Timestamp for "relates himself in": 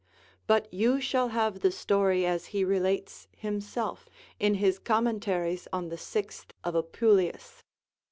2.65-4.55